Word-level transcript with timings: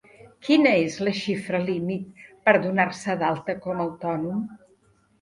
Quina 0.45 0.71
és 0.85 0.95
la 1.07 1.13
xifra 1.17 1.61
límit 1.69 2.25
per 2.49 2.57
donar-se 2.67 3.19
d'alta 3.23 3.59
com 3.67 3.79
a 3.79 3.89
autònom? 3.89 4.45